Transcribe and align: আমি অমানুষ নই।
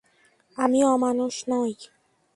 আমি 0.57 0.79
অমানুষ 0.85 1.35
নই। 1.49 1.71